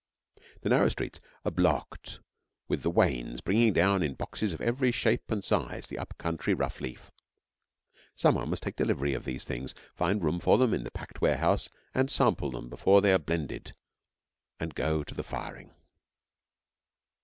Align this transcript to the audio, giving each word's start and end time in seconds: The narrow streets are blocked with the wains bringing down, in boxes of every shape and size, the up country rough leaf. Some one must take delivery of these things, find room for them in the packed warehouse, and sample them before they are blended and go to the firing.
The 0.61 0.69
narrow 0.69 0.89
streets 0.89 1.19
are 1.45 1.51
blocked 1.51 2.21
with 2.67 2.81
the 2.81 2.89
wains 2.89 3.39
bringing 3.39 3.71
down, 3.71 4.01
in 4.01 4.15
boxes 4.15 4.51
of 4.51 4.59
every 4.59 4.91
shape 4.91 5.29
and 5.29 5.43
size, 5.43 5.85
the 5.85 5.99
up 5.99 6.17
country 6.17 6.55
rough 6.55 6.81
leaf. 6.81 7.11
Some 8.15 8.33
one 8.33 8.49
must 8.49 8.63
take 8.63 8.75
delivery 8.75 9.13
of 9.13 9.25
these 9.25 9.43
things, 9.43 9.75
find 9.93 10.23
room 10.23 10.39
for 10.39 10.57
them 10.57 10.73
in 10.73 10.85
the 10.85 10.89
packed 10.89 11.21
warehouse, 11.21 11.69
and 11.93 12.09
sample 12.09 12.49
them 12.49 12.67
before 12.67 13.01
they 13.01 13.13
are 13.13 13.19
blended 13.19 13.75
and 14.59 14.73
go 14.73 15.03
to 15.03 15.13
the 15.13 15.23
firing. 15.23 15.69